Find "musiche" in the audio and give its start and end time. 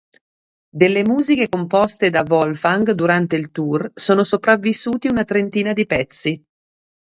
1.03-1.47